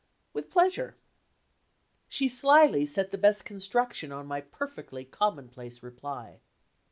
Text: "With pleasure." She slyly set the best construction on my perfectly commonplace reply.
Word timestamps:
"With 0.33 0.49
pleasure." 0.49 0.95
She 2.07 2.27
slyly 2.27 2.87
set 2.87 3.11
the 3.11 3.19
best 3.19 3.45
construction 3.45 4.11
on 4.11 4.25
my 4.25 4.41
perfectly 4.41 5.05
commonplace 5.05 5.83
reply. 5.83 6.39